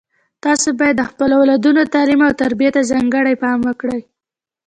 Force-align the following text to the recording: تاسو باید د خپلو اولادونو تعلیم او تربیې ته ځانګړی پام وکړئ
تاسو 0.43 0.67
باید 0.79 0.95
د 0.99 1.03
خپلو 1.09 1.33
اولادونو 1.37 1.81
تعلیم 1.93 2.21
او 2.27 2.31
تربیې 2.41 2.69
ته 2.75 2.81
ځانګړی 2.91 3.35
پام 3.43 3.59
وکړئ 3.67 4.01